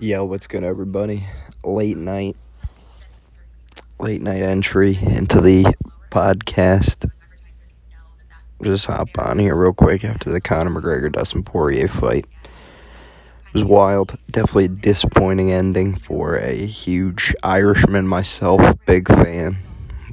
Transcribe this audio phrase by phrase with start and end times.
[0.00, 1.24] Yo, what's good, everybody?
[1.62, 2.36] Late night,
[4.00, 5.72] late night entry into the
[6.10, 7.08] podcast.
[8.60, 12.26] Just hop on here real quick after the Conor McGregor Dustin Poirier fight.
[13.46, 14.18] It was wild.
[14.28, 18.60] Definitely a disappointing ending for a huge Irishman myself.
[18.86, 19.58] Big fan.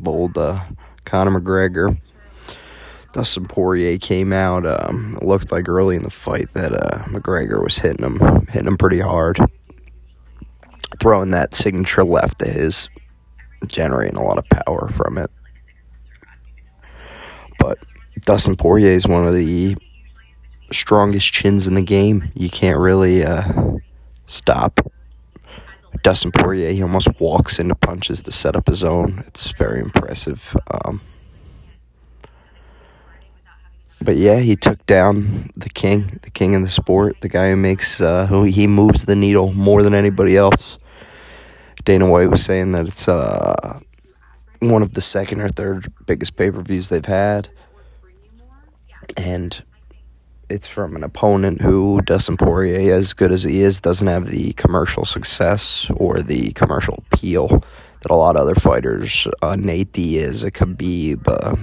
[0.05, 0.59] Old uh,
[1.05, 1.97] Conor McGregor.
[3.13, 4.63] Dustin Poirier came out.
[4.67, 8.67] Um, it looked like early in the fight that uh, McGregor was hitting him, hitting
[8.67, 9.39] him pretty hard
[11.01, 12.87] throwing that signature left of his,
[13.65, 15.31] generating a lot of power from it.
[17.57, 17.79] But
[18.21, 19.75] Dustin Poirier is one of the
[20.71, 22.29] strongest chins in the game.
[22.35, 23.43] You can't really uh,
[24.27, 24.79] stop
[26.03, 26.71] Dustin Poirier.
[26.71, 29.23] He almost walks into punches to set up his own.
[29.25, 30.55] It's very impressive.
[30.69, 31.01] Um,
[34.03, 37.55] but yeah, he took down the king, the king in the sport, the guy who
[37.55, 40.77] makes, uh, who he moves the needle more than anybody else.
[41.83, 43.79] Dana White was saying that it's uh,
[44.59, 47.49] one of the second or third biggest pay per views they've had.
[49.17, 49.63] And
[50.49, 54.53] it's from an opponent who, Dustin Poirier, as good as he is, doesn't have the
[54.53, 57.63] commercial success or the commercial appeal
[58.01, 61.55] that a lot of other fighters, uh, Nate Diaz, a Khabib, uh,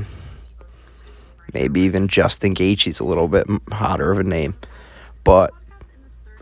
[1.53, 4.57] maybe even Justin Gaethje's a little bit hotter of a name.
[5.25, 5.53] But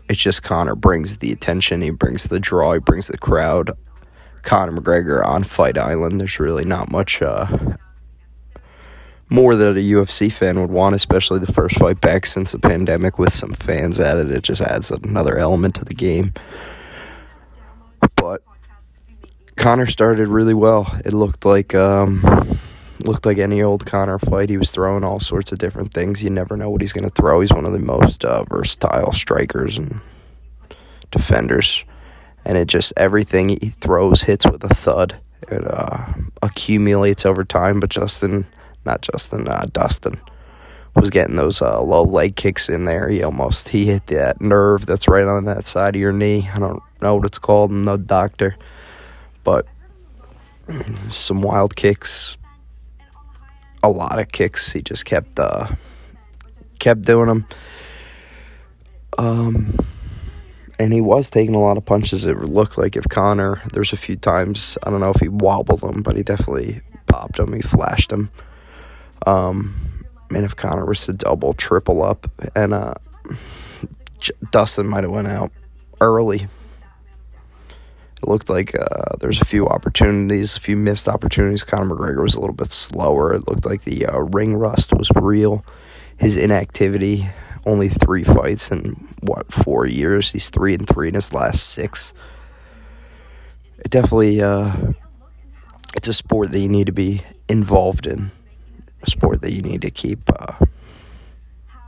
[0.09, 3.71] it's just Conor brings the attention, he brings the draw, he brings the crowd.
[4.43, 7.47] Conor McGregor on Fight Island, there's really not much uh,
[9.29, 13.19] more that a UFC fan would want, especially the first fight back since the pandemic
[13.19, 14.31] with some fans at it.
[14.31, 16.33] It just adds another element to the game.
[18.15, 18.41] But
[19.57, 20.89] Conor started really well.
[21.03, 22.21] It looked like um,
[23.03, 24.49] looked like any old Conor fight.
[24.49, 26.23] He was throwing all sorts of different things.
[26.23, 27.41] You never know what he's going to throw.
[27.41, 29.99] He's one of the most uh, versatile strikers and
[31.11, 31.83] defenders.
[32.45, 35.19] And it just, everything he throws hits with a thud.
[35.49, 38.45] It uh, accumulates over time, but Justin,
[38.85, 40.19] not Justin, uh, Dustin
[40.95, 43.07] was getting those uh, low leg kicks in there.
[43.09, 46.49] He almost he hit that nerve that's right on that side of your knee.
[46.53, 47.71] I don't know what it's called.
[47.71, 48.57] I'm no doctor,
[49.43, 49.67] but
[51.09, 52.37] some wild kicks,
[53.83, 54.71] a lot of kicks.
[54.71, 55.67] He just kept uh,
[56.79, 57.47] kept doing them.
[59.17, 59.73] Um,
[60.79, 62.25] and he was taking a lot of punches.
[62.25, 65.81] It looked like if Conor, there's a few times I don't know if he wobbled
[65.81, 67.53] them, but he definitely popped them.
[67.53, 68.29] He flashed them.
[69.25, 69.73] Um,
[70.29, 72.95] and if Conor was to double, triple up, and uh,
[74.51, 75.51] Dustin might have went out
[75.99, 76.47] early
[78.21, 81.63] it looked like uh, there's a few opportunities, a few missed opportunities.
[81.63, 83.33] Conor McGregor was a little bit slower.
[83.33, 85.63] It looked like the uh, ring rust was real.
[86.17, 87.29] His inactivity,
[87.65, 90.31] only three fights in what four years?
[90.31, 92.13] He's three and three in his last six.
[93.77, 94.75] It definitely, uh,
[95.95, 98.31] it's a sport that you need to be involved in.
[99.03, 100.65] A sport that you need to keep uh,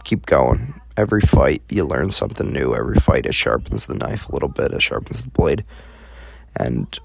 [0.04, 0.80] keep going.
[0.96, 2.76] Every fight, you learn something new.
[2.76, 4.74] Every fight, it sharpens the knife a little bit.
[4.74, 5.66] It sharpens the blade
[6.56, 7.00] and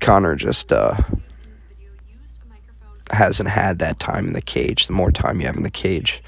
[0.00, 0.96] Conor just uh,
[3.10, 4.86] hasn't had that time in the cage.
[4.86, 6.22] The more time you have in the cage,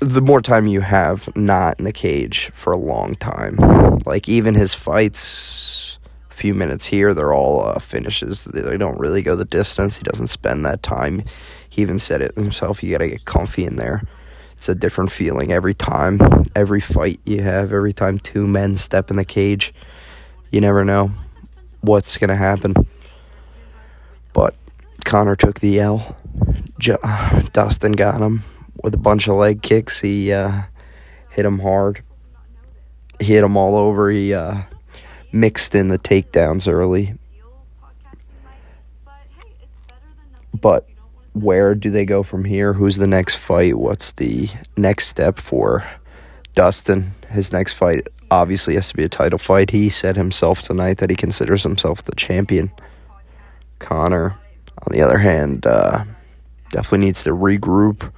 [0.00, 3.56] the more time you have not in the cage for a long time.
[4.04, 5.98] Like even his fights,
[6.30, 8.44] a few minutes here, they're all uh, finishes.
[8.44, 9.96] They don't really go the distance.
[9.96, 11.22] He doesn't spend that time.
[11.70, 12.82] He even said it himself.
[12.82, 14.02] You got to get comfy in there
[14.64, 16.18] it's a different feeling every time,
[16.56, 19.74] every fight you have, every time two men step in the cage.
[20.50, 21.10] You never know
[21.82, 22.72] what's going to happen.
[24.32, 24.54] But
[25.04, 26.16] Conor took the L.
[27.52, 28.42] Dustin got him
[28.82, 30.00] with a bunch of leg kicks.
[30.00, 30.62] He uh,
[31.28, 32.02] hit him hard.
[33.20, 34.08] He hit him all over.
[34.08, 34.62] He uh,
[35.30, 37.12] mixed in the takedowns early.
[40.58, 40.88] But
[41.34, 42.72] where do they go from here?
[42.72, 43.76] Who's the next fight?
[43.76, 45.86] What's the next step for
[46.54, 47.10] Dustin?
[47.30, 49.70] His next fight obviously has to be a title fight.
[49.70, 52.70] He said himself tonight that he considers himself the champion.
[53.80, 54.38] Conor,
[54.86, 56.04] on the other hand, uh,
[56.70, 58.10] definitely needs to regroup,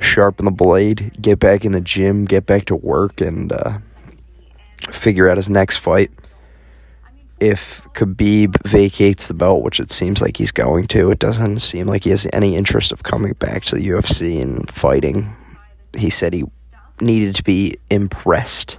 [0.00, 3.78] sharpen the blade, get back in the gym, get back to work, and uh,
[4.92, 6.10] figure out his next fight
[7.42, 11.88] if Khabib vacates the belt, which it seems like he's going to, it doesn't seem
[11.88, 15.34] like he has any interest of coming back to the UFC and fighting.
[15.98, 16.44] He said he
[17.00, 18.78] needed to be impressed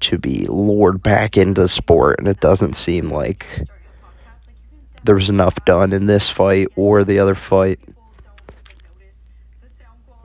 [0.00, 3.46] to be lured back into the sport, and it doesn't seem like
[5.04, 7.78] there was enough done in this fight or the other fight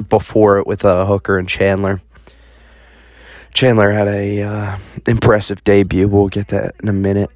[0.09, 2.01] before it with uh, Hooker and Chandler.
[3.53, 6.07] Chandler had a uh, impressive debut.
[6.07, 7.29] We'll get that in a minute.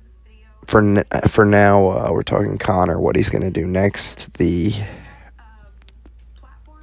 [0.66, 3.00] For for now, uh, we're talking Conor.
[3.00, 4.34] What he's going to do next?
[4.34, 4.74] The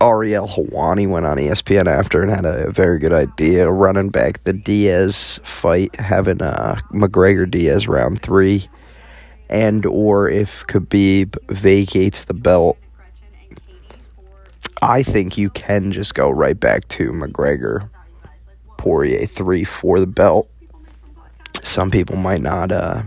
[0.01, 4.53] Ariel Helwani went on ESPN after and had a very good idea running back the
[4.53, 8.69] Diaz fight, having uh, McGregor Diaz round three,
[9.49, 12.79] and or if Khabib vacates the belt,
[14.81, 17.89] I think you can just go right back to McGregor
[18.77, 20.49] Poirier three for the belt.
[21.63, 23.03] Some people might not uh,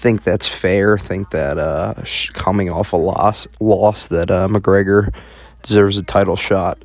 [0.00, 0.96] think that's fair.
[0.96, 1.94] Think that uh,
[2.32, 5.14] coming off a loss, loss that uh, McGregor
[5.62, 6.78] deserves a title shot,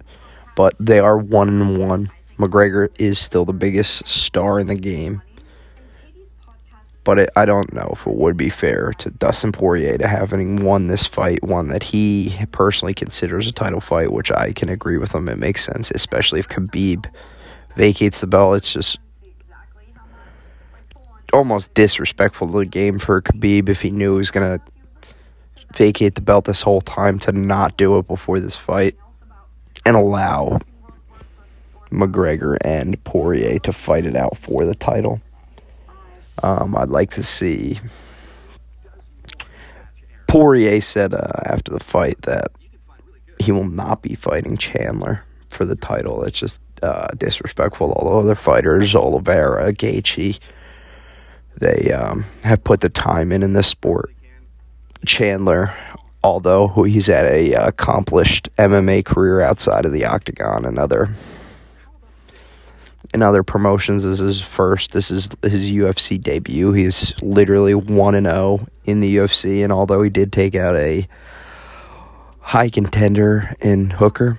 [0.55, 2.11] but they are one and one.
[2.37, 5.21] McGregor is still the biggest star in the game.
[7.05, 10.65] But it, I don't know if it would be fair to Dustin Poirier to having
[10.65, 14.97] won this fight, one that he personally considers a title fight, which I can agree
[14.97, 15.29] with him.
[15.29, 17.05] It makes sense, especially if Khabib
[17.75, 18.57] vacates the belt.
[18.57, 18.97] It's just
[21.35, 24.65] almost disrespectful to the game for Khabib if he knew he was going to
[25.75, 28.95] vacate the belt this whole time to not do it before this fight
[29.85, 30.59] and allow
[31.91, 35.21] McGregor and Poirier to fight it out for the title.
[36.41, 37.79] Um, I'd like to see.
[40.27, 42.47] Poirier said uh, after the fight that
[43.39, 46.23] he will not be fighting Chandler for the title.
[46.23, 50.39] It's just uh, disrespectful all the other fighters, Oliveira, Gaethje.
[51.57, 54.13] They um, have put the time in in this sport.
[55.05, 55.73] Chandler,
[56.23, 61.09] although he's had a uh, accomplished MMA career outside of the octagon and other
[63.13, 64.91] in other promotions, this is his first.
[64.91, 66.73] This is his UFC debut.
[66.73, 70.75] He's literally one and zero oh in the UFC, and although he did take out
[70.75, 71.07] a
[72.41, 74.37] high contender in Hooker,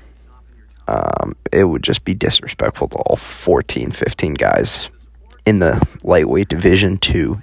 [0.89, 4.91] um, it would just be disrespectful to all 14, 15 guys
[5.47, 7.41] in the lightweight division to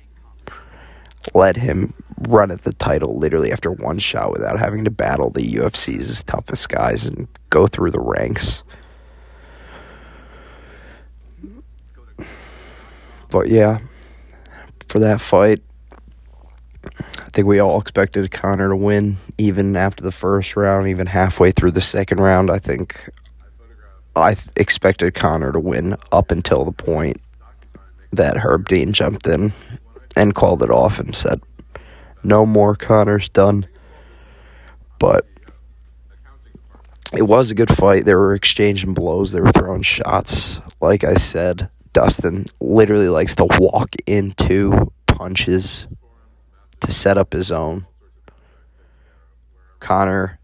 [1.34, 1.94] let him
[2.28, 6.70] run at the title literally after one shot without having to battle the UFC's toughest
[6.70, 8.62] guys and go through the ranks.
[13.30, 13.80] But yeah,
[14.90, 15.62] for that fight,
[16.86, 21.52] I think we all expected Conor to win, even after the first round, even halfway
[21.52, 22.52] through the second round.
[22.52, 23.10] I think
[24.16, 27.18] I expected Conor to win up until the point
[28.16, 29.54] that Herb Dean jumped in
[30.16, 31.42] and called it off and said,
[32.24, 33.68] no more Conor's done.
[35.00, 35.28] But
[37.16, 38.06] it was a good fight.
[38.06, 40.62] They were exchanging blows, they were throwing shots.
[40.80, 45.88] Like I said, Dustin literally likes to walk into punches
[46.80, 47.86] to set up his own.
[49.80, 50.40] Conor,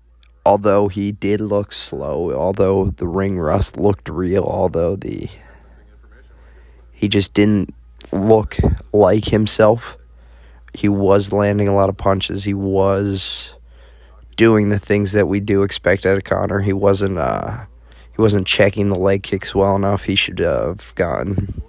[0.45, 5.29] although he did look slow, although the ring rust looked real, although the
[6.99, 7.73] he just didn't
[8.11, 8.57] look
[8.91, 9.97] like himself
[10.73, 12.43] he was landing a lot of punches.
[12.43, 13.55] He was
[14.37, 16.59] doing the things that we do expect out of Conor.
[16.59, 17.65] He wasn't uh,
[18.15, 20.05] he wasn't checking the leg kicks well enough.
[20.05, 21.61] He should have gotten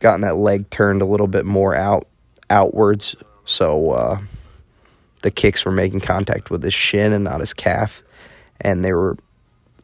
[0.00, 2.06] gotten that leg turned a little bit more out
[2.50, 4.18] outwards so uh,
[5.22, 8.02] the kicks were making contact with his shin and not his calf
[8.60, 9.16] and they were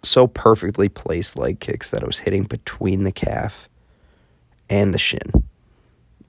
[0.02, 3.68] so perfectly placed leg kicks that it was hitting between the calf
[4.68, 5.30] and the shin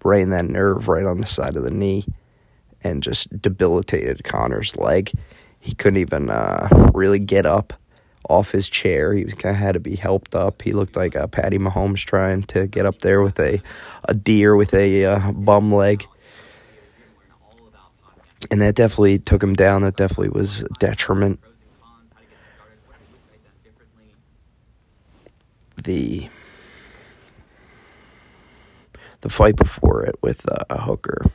[0.06, 2.06] right in that nerve right on the side of the knee
[2.84, 5.12] and just debilitated Conor's leg.
[5.60, 7.74] He couldn't even uh, really get up
[8.30, 9.14] off his chair.
[9.14, 10.62] He kind of had to be helped up.
[10.62, 13.62] He looked like a Patty Mahomes trying to get up there with a,
[14.04, 16.06] a deer with a uh, bum leg.
[18.52, 19.82] And that definitely took him down.
[19.82, 21.40] That definitely was a detriment.
[25.84, 26.30] The
[29.26, 31.26] the fight before it with uh, Hooker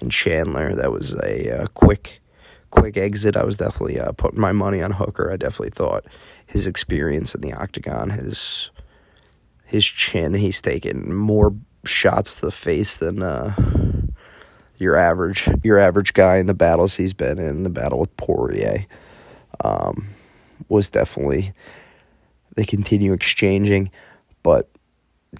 [0.00, 0.74] and Chandler.
[0.74, 2.22] That was a uh, quick,
[2.70, 3.36] quick exit.
[3.36, 5.30] I was definitely uh, putting my money on Hooker.
[5.30, 6.06] I definitely thought
[6.46, 8.70] his experience in the octagon, his
[9.66, 13.54] his chin, he's taken more shots to the face than uh,
[14.78, 17.64] your average your average guy in the battles he's been in.
[17.64, 18.86] The battle with Poirier
[19.62, 20.08] um,
[20.70, 21.52] was definitely
[22.56, 23.90] they continue exchanging,
[24.42, 24.70] but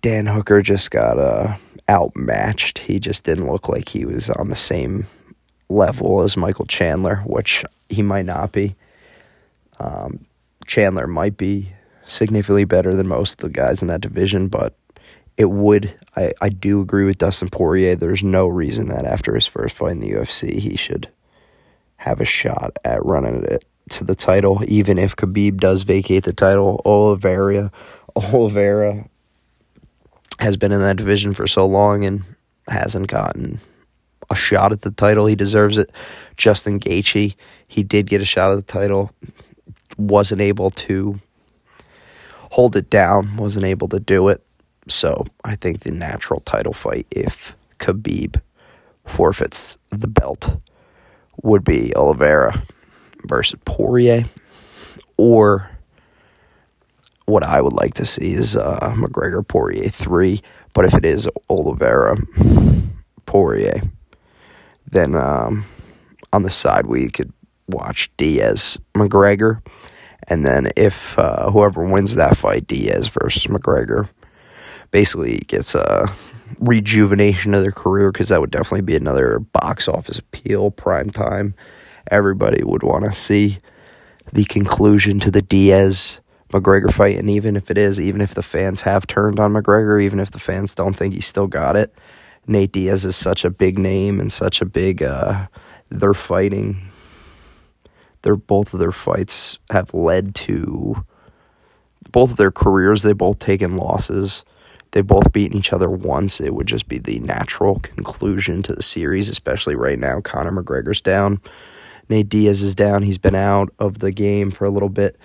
[0.00, 1.56] Dan Hooker just got uh,
[1.88, 2.78] outmatched.
[2.78, 5.06] He just didn't look like he was on the same
[5.68, 8.74] level as Michael Chandler, which he might not be.
[9.78, 10.20] Um,
[10.66, 11.72] Chandler might be
[12.06, 14.74] significantly better than most of the guys in that division, but
[15.36, 15.94] it would.
[16.16, 17.96] I, I do agree with Dustin Poirier.
[17.96, 21.08] There's no reason that after his first fight in the UFC, he should
[21.96, 26.32] have a shot at running it to the title, even if Khabib does vacate the
[26.32, 26.80] title.
[26.84, 27.72] Oliveira,
[28.16, 29.08] Oliveira
[30.38, 32.22] has been in that division for so long and
[32.68, 33.60] hasn't gotten
[34.30, 35.26] a shot at the title.
[35.26, 35.90] He deserves it.
[36.36, 37.34] Justin Gaethje,
[37.68, 39.12] he did get a shot at the title,
[39.96, 41.20] wasn't able to
[42.50, 44.44] hold it down, wasn't able to do it.
[44.88, 48.40] So I think the natural title fight, if Khabib
[49.04, 50.56] forfeits the belt,
[51.42, 52.62] would be Oliveira
[53.26, 54.24] versus Poirier,
[55.16, 55.70] or
[57.26, 60.42] what I would like to see is uh, McGregor Poirier three.
[60.72, 62.16] But if it is Oliveira
[63.26, 63.80] Poirier,
[64.90, 65.64] then um,
[66.32, 67.32] on the side we could
[67.68, 69.62] watch Diaz McGregor,
[70.28, 74.08] and then if uh, whoever wins that fight, Diaz versus McGregor,
[74.90, 76.12] basically gets a
[76.58, 81.54] rejuvenation of their career because that would definitely be another box office appeal, prime time.
[82.10, 83.58] Everybody would want to see
[84.32, 86.20] the conclusion to the Diaz
[86.54, 90.00] McGregor fight, and even if it is, even if the fans have turned on McGregor,
[90.00, 91.92] even if the fans don't think he still got it,
[92.46, 95.02] Nate Diaz is such a big name and such a big.
[95.02, 95.48] Uh,
[95.88, 96.90] they're fighting.
[98.22, 101.04] They're both of their fights have led to
[102.12, 103.02] both of their careers.
[103.02, 104.44] They both taken losses.
[104.92, 106.40] They've both beaten each other once.
[106.40, 110.20] It would just be the natural conclusion to the series, especially right now.
[110.20, 111.40] Conor McGregor's down.
[112.08, 113.02] Nate Diaz is down.
[113.02, 115.18] He's been out of the game for a little bit.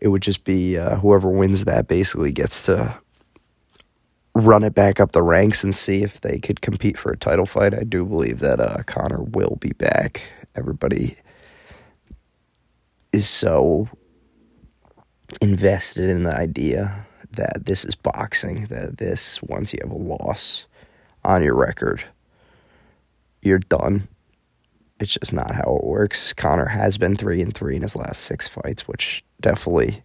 [0.00, 2.98] It would just be uh, whoever wins that basically gets to
[4.34, 7.46] run it back up the ranks and see if they could compete for a title
[7.46, 7.74] fight.
[7.74, 10.22] I do believe that uh, Conor will be back.
[10.54, 11.16] Everybody
[13.12, 13.88] is so
[15.40, 20.66] invested in the idea that this is boxing, that this, once you have a loss
[21.24, 22.04] on your record,
[23.42, 24.08] you're done.
[25.00, 26.32] It's just not how it works.
[26.32, 30.02] Conor has been three and three in his last six fights, which definitely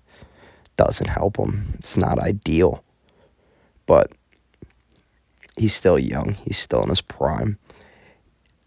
[0.75, 1.73] doesn't help him.
[1.79, 2.83] It's not ideal.
[3.85, 4.12] But
[5.57, 6.35] he's still young.
[6.45, 7.57] He's still in his prime.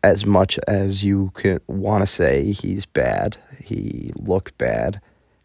[0.02, 5.00] As much as you can want to say he's bad, he looked bad,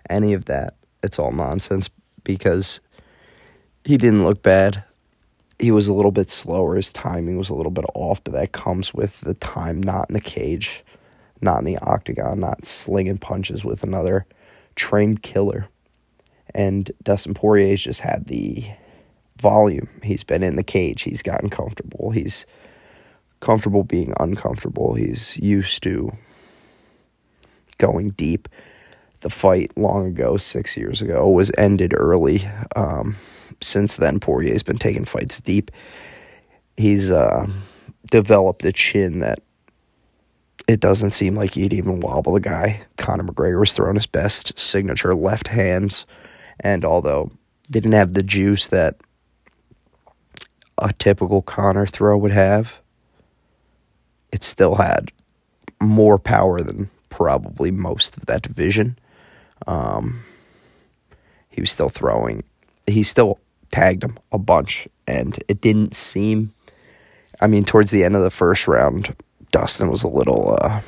[0.10, 1.90] any of that, it's all nonsense
[2.24, 2.80] because
[3.84, 4.84] he didn't look bad.
[5.62, 6.76] He was a little bit slower.
[6.76, 10.14] His timing was a little bit off, but that comes with the time not in
[10.16, 10.84] the cage,
[11.40, 14.26] not in the octagon, not slinging punches with another
[14.76, 15.68] trained killer.
[16.56, 18.66] And Dustin Poirier's just had the
[19.40, 19.88] volume.
[20.04, 21.04] He's been in the cage.
[21.04, 22.10] He's gotten comfortable.
[22.10, 22.48] He's
[23.40, 24.96] comfortable being uncomfortable.
[24.96, 26.12] He's used to
[27.78, 28.48] going deep.
[29.22, 32.48] The fight long ago, six years ago, was ended early.
[32.76, 33.16] Um,
[33.62, 35.72] since then, Poirier's been taking fights deep.
[36.76, 37.48] He's uh,
[38.10, 39.40] developed a chin that
[40.68, 42.82] it doesn't seem like he'd even wobble the guy.
[42.98, 46.06] Conor McGregor was throwing his best signature left hands,
[46.60, 47.32] and although
[47.70, 48.98] didn't have the juice that
[50.78, 52.80] a typical Conor throw would have,
[54.32, 55.12] it still had
[55.80, 58.98] more power than probably most of that division.
[59.68, 60.24] Um,
[61.50, 62.44] he was still throwing.
[62.88, 63.40] He still
[63.70, 66.54] tagged him a bunch, and it didn't seem.
[67.40, 69.16] I mean, towards the end of the first round,
[69.52, 70.82] Dustin was a little uh,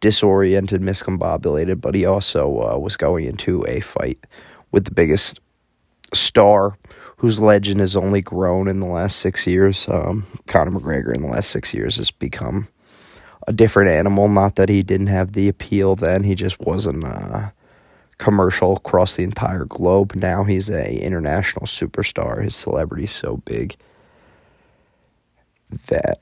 [0.00, 4.18] disoriented, miscombobulated, but he also uh, was going into a fight
[4.72, 5.40] with the biggest
[6.14, 6.78] star
[7.18, 9.88] whose legend has only grown in the last six years.
[9.88, 12.68] Um, Conor McGregor in the last six years has become
[13.46, 14.28] a different animal.
[14.28, 17.50] Not that he didn't have the appeal then, he just wasn't uh,
[18.18, 20.14] commercial across the entire globe.
[20.14, 22.42] Now he's a international superstar.
[22.42, 23.76] His celebrity's so big
[25.88, 26.20] that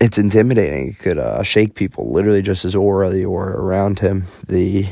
[0.00, 0.88] it's intimidating.
[0.88, 2.12] It could uh, shake people.
[2.12, 4.88] Literally, just his aura, the aura around him, the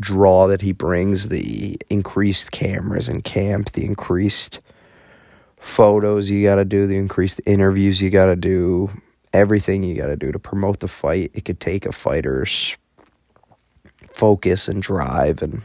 [0.00, 4.60] draw that he brings, the increased cameras and camp, the increased
[5.64, 8.90] photos you got to do, the increased interviews you got to do,
[9.32, 11.30] everything you got to do to promote the fight.
[11.34, 12.76] It could take a fighter's
[14.12, 15.62] focus and drive and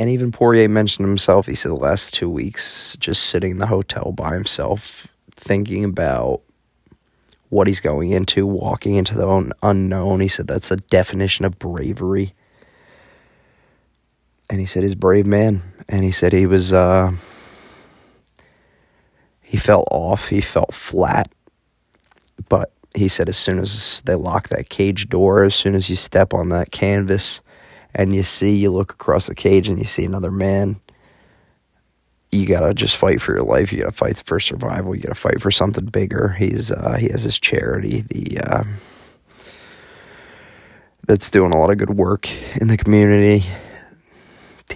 [0.00, 1.46] and even Poirier mentioned himself.
[1.46, 6.40] He said the last two weeks just sitting in the hotel by himself, thinking about
[7.48, 10.20] what he's going into, walking into the unknown.
[10.20, 12.32] He said that's a definition of bravery
[14.50, 17.12] and he said he's a brave man, and he said he was uh,
[19.48, 21.32] he felt off, he felt flat,
[22.50, 25.96] but he said as soon as they lock that cage door, as soon as you
[25.96, 27.40] step on that canvas,
[27.94, 30.78] and you see, you look across the cage and you see another man.
[32.30, 33.72] You gotta just fight for your life.
[33.72, 34.94] You gotta fight for survival.
[34.94, 36.28] You gotta fight for something bigger.
[36.38, 38.64] He's uh, he has his charity, the uh,
[41.06, 42.28] that's doing a lot of good work
[42.60, 43.46] in the community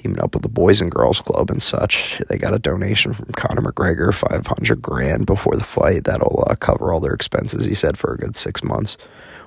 [0.03, 2.21] teaming up with the Boys and Girls Club and such.
[2.29, 6.05] They got a donation from Conor McGregor, five hundred grand before the fight.
[6.05, 7.65] That'll uh, cover all their expenses.
[7.65, 8.97] He said for a good six months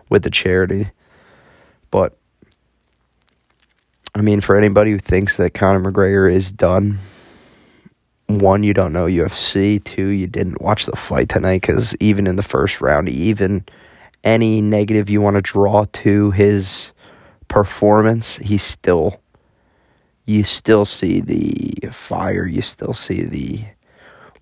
[0.10, 0.92] with the charity.
[1.92, 2.18] But
[4.16, 7.00] I mean, for anybody who thinks that Conor McGregor is done,
[8.28, 9.84] one, you don't know UFC.
[9.84, 13.66] Two, you didn't watch the fight tonight because even in the first round, even
[14.24, 16.92] any negative you want to draw to his
[17.48, 19.22] performance, he still
[20.26, 23.60] you still see the fire, you still see the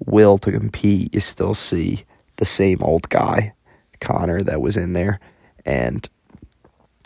[0.05, 2.03] will to compete, you still see
[2.37, 3.53] the same old guy,
[3.99, 5.19] Conor, that was in there.
[5.65, 6.07] And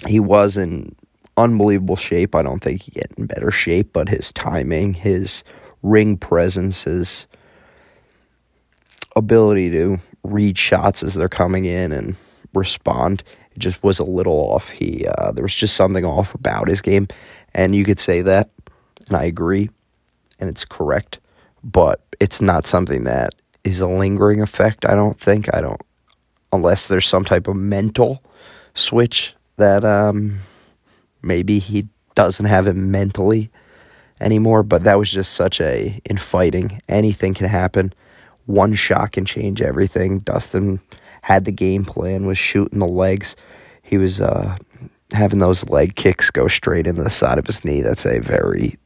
[0.08, 0.96] he was in
[1.36, 2.36] unbelievable shape.
[2.36, 5.44] I don't think he get in better shape, but his timing, his
[5.84, 7.28] ring presence, his
[9.16, 12.16] ability to read shots as they're coming in and
[12.54, 13.24] respond
[13.58, 14.70] it just was a little off.
[14.70, 17.08] He uh, there was just something off about his game,
[17.56, 18.52] and you could say that
[19.08, 19.70] and I agree,
[20.40, 21.20] and it's correct,
[21.64, 24.86] but it's not something that is a lingering effect.
[24.86, 25.54] I don't think.
[25.54, 25.82] I don't,
[26.52, 28.24] unless there's some type of mental
[28.74, 30.40] switch that um,
[31.22, 33.50] maybe he doesn't have it mentally
[34.22, 34.64] anymore.
[34.64, 37.94] But that was just such a in fighting, anything can happen.
[38.46, 40.20] One shot can change everything.
[40.20, 40.80] Dustin
[41.22, 43.36] had the game plan, was shooting the legs.
[43.84, 44.58] He was uh,
[45.12, 47.82] having those leg kicks go straight into the side of his knee.
[47.82, 48.78] That's a very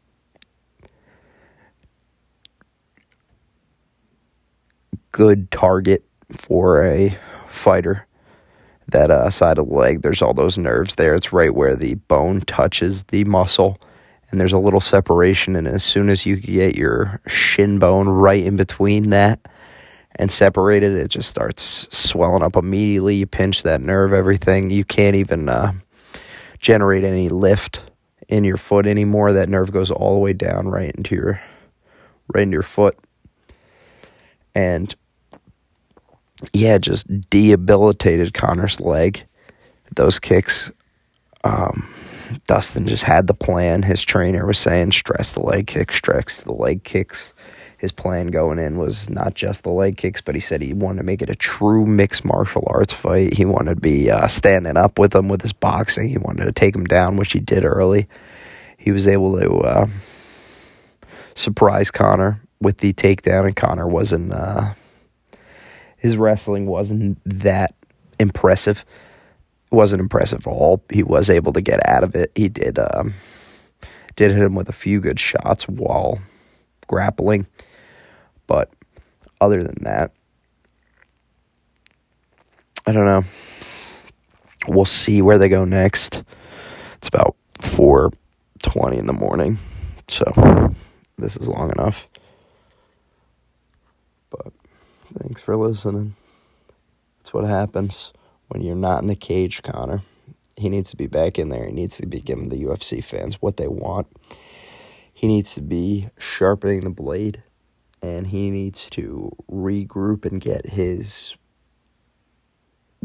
[5.12, 8.08] good target for a fighter.
[8.88, 11.13] That uh, side of the leg, there's all those nerves there.
[11.13, 13.80] It's right where the bone touches the muscle,
[14.30, 15.56] and there's a little separation.
[15.56, 19.48] And as soon as you get your shin bone right in between that
[20.15, 23.15] and separate it, it just starts swelling up immediately.
[23.15, 24.72] You pinch that nerve, everything.
[24.72, 25.72] You can't even uh,
[26.60, 27.91] generate any lift
[28.27, 29.32] in your foot anymore.
[29.32, 31.41] That nerve goes all the way down right into your
[32.34, 32.98] right into your foot.
[34.53, 34.94] And
[36.54, 39.24] yeah, just debilitated Conor's leg.
[39.96, 40.72] Those kicks,
[41.44, 41.94] um,
[42.48, 43.84] Dustin just had the plan.
[43.84, 47.34] His trainer was saying, stress the leg kicks, stress the leg kicks.
[47.77, 51.00] His plan going in was not just the leg kicks, but he said he wanted
[51.00, 53.34] to make it a true mixed martial arts fight.
[53.34, 56.08] He wanted to be uh, standing up with him with his boxing.
[56.08, 58.08] He wanted to take him down, which he did early.
[58.77, 59.88] He was able to uh,
[61.34, 64.32] surprise Conor with the takedown, and Conor wasn't.
[64.34, 64.74] Uh,
[66.01, 67.75] his wrestling wasn't that
[68.18, 68.83] impressive.
[69.72, 70.83] It wasn't impressive at all.
[70.92, 72.31] He was able to get out of it.
[72.33, 73.14] He did um,
[74.16, 76.20] did hit him with a few good shots while
[76.87, 77.46] grappling,
[78.48, 78.72] but
[79.40, 80.11] other than that,
[82.87, 83.24] I don't know.
[84.68, 86.24] We'll see where they go next.
[86.96, 88.09] It's about four
[88.64, 89.59] twenty in the morning,
[90.07, 90.74] so
[91.20, 92.07] this is long enough.
[94.31, 94.51] But
[95.13, 96.15] Thanks for listening.
[97.17, 98.13] That's what happens
[98.47, 100.03] when you're not in the cage, Conor.
[100.55, 101.65] He needs to be back in there.
[101.65, 104.07] He needs to be giving the UFC fans what they want.
[105.13, 107.43] He needs to be sharpening the blade
[108.01, 111.35] and he needs to regroup and get his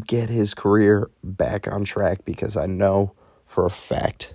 [0.06, 3.14] get his career back on track because I know
[3.46, 4.34] for a fact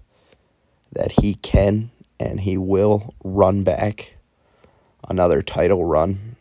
[0.92, 4.18] that he can and he will run back
[5.08, 6.36] another title run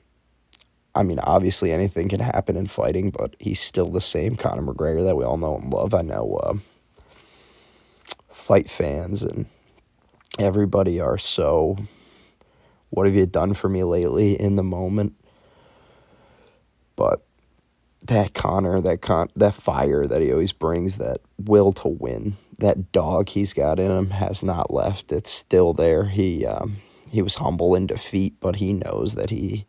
[0.95, 5.05] I mean, obviously anything can happen in fighting, but he's still the same Conor McGregor
[5.05, 5.95] that we all know and love.
[5.95, 6.55] I know uh,
[8.31, 9.47] fight fans and
[10.39, 11.77] everybody are so.
[12.91, 15.15] What have you done for me lately in the moment?
[16.97, 17.25] But
[18.03, 22.91] that Conor, that con, that fire that he always brings, that will to win, that
[22.91, 25.13] dog he's got in him has not left.
[25.13, 26.07] It's still there.
[26.07, 26.79] He um,
[27.11, 29.67] he was humble in defeat, but he knows that he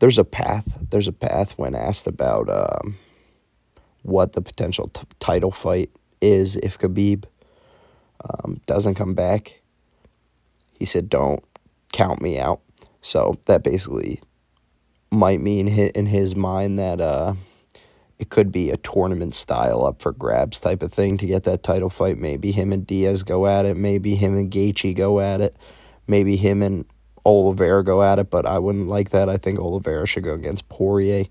[0.00, 0.86] there's a path.
[0.90, 2.96] There's a path when asked about um,
[4.02, 7.24] what the potential t- title fight is if Khabib
[8.24, 9.60] um, doesn't come back.
[10.78, 11.44] He said, "Don't
[11.92, 12.60] count me out."
[13.02, 14.20] So that basically
[15.10, 17.34] might mean in his mind that uh,
[18.18, 21.62] it could be a tournament style up for grabs type of thing to get that
[21.62, 22.16] title fight.
[22.16, 23.76] Maybe him and Diaz go at it.
[23.76, 25.56] Maybe him and Gaethje go at it.
[26.06, 26.84] Maybe him and
[27.24, 29.28] Oliveira go at it, but I wouldn't like that.
[29.28, 31.26] I think Oliveira should go against Poirier.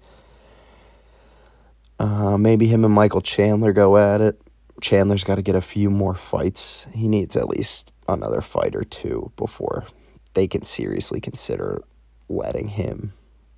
[2.00, 4.42] Uh, maybe him and Michael Chandler go at it.
[4.82, 6.88] Chandler's got to get a few more fights.
[6.94, 9.86] He needs at least another fight or two before
[10.34, 11.84] they can seriously consider
[12.30, 13.14] letting him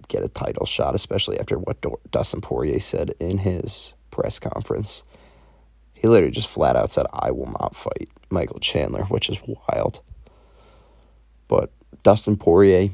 [0.07, 5.03] get a title shot, especially after what Dustin Poirier said in his press conference.
[5.93, 10.01] He literally just flat out said, I will not fight Michael Chandler, which is wild.
[11.47, 11.71] But
[12.03, 12.89] Dustin Poirier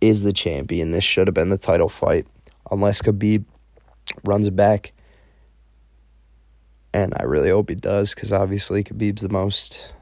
[0.00, 0.90] is the champion.
[0.90, 2.26] This should have been the title fight,
[2.70, 3.44] unless Khabib
[4.24, 4.92] runs it back.
[6.92, 9.92] And I really hope he does, because obviously Khabib's the most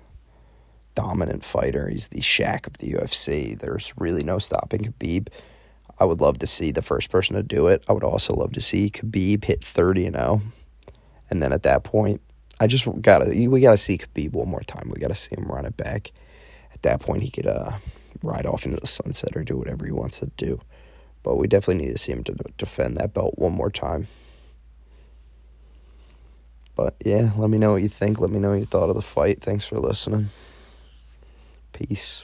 [0.94, 1.88] dominant fighter.
[1.88, 3.58] He's the Shaq of the UFC.
[3.58, 5.28] There's really no stopping Khabib.
[5.98, 7.84] I would love to see the first person to do it.
[7.88, 10.42] I would also love to see Khabib hit 30 and 0.
[11.30, 12.20] And then at that point,
[12.60, 14.90] I just gotta we gotta see Khabib one more time.
[14.92, 16.12] We gotta see him run it back.
[16.78, 17.72] At that point, he could uh,
[18.22, 20.60] ride off into the sunset or do whatever he wants to do.
[21.24, 24.06] But we definitely need to see him to defend that belt one more time.
[26.76, 28.20] But yeah, let me know what you think.
[28.20, 29.42] Let me know what you thought of the fight.
[29.42, 30.28] Thanks for listening.
[31.72, 32.22] Peace.